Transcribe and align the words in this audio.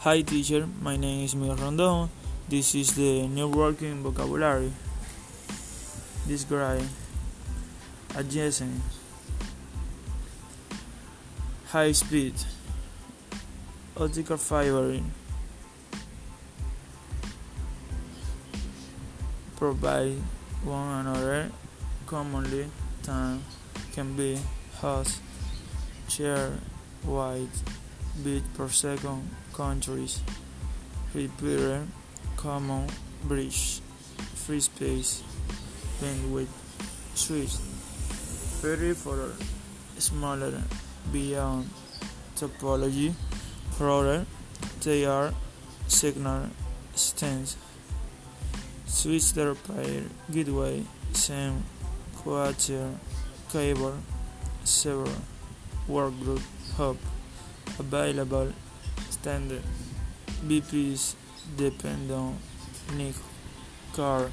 Hi 0.00 0.22
teacher, 0.22 0.66
my 0.80 0.96
name 0.96 1.26
is 1.26 1.36
Miguel 1.36 1.56
Rondon. 1.56 2.08
This 2.48 2.74
is 2.74 2.96
the 2.96 3.28
new 3.28 3.48
working 3.48 4.02
vocabulary. 4.02 4.72
Describe 6.26 6.88
adjacent. 8.16 8.80
High 11.68 11.92
speed. 11.92 12.32
Optical 13.94 14.38
fiber 14.38 15.04
provide 19.58 20.16
one 20.64 21.04
another 21.04 21.52
commonly 22.06 22.72
time. 23.02 23.44
Can 23.92 24.16
be 24.16 24.40
hot 24.80 25.12
share 26.08 26.56
wide 27.04 27.52
bit 28.22 28.42
per 28.54 28.68
second 28.68 29.28
countries 29.52 30.20
repair 31.14 31.86
common 32.36 32.86
bridge 33.24 33.80
free 34.34 34.60
space 34.60 35.22
bandwidth 36.00 36.48
switch 37.14 37.56
for 38.94 39.32
smaller 39.98 40.62
beyond 41.12 41.68
topology 42.36 43.12
router 43.78 44.26
they 44.82 45.04
are 45.04 45.32
signal 45.88 46.48
stands. 46.94 47.56
Switch 48.86 49.32
their 49.32 49.54
pair 49.54 50.02
gateway 50.30 50.82
same 51.12 51.64
quarter 52.16 52.90
cable 53.50 53.94
server 54.64 55.20
workgroup 55.88 56.42
hub 56.76 56.96
available 57.78 58.52
standard. 59.10 59.62
BPs 60.46 61.14
depend 61.56 62.10
on 62.10 62.38
NIC 62.96 63.14
car 63.92 64.30